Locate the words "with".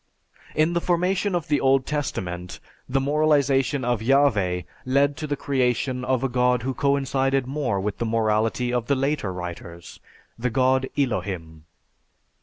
7.79-7.99